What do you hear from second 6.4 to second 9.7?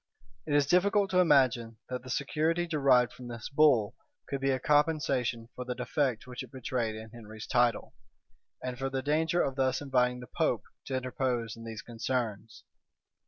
it betrayed in Henry's title, and for the danger of